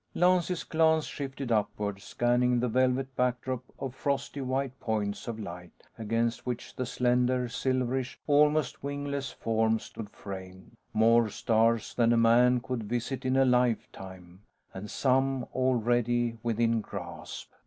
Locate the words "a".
12.13-12.17, 13.37-13.45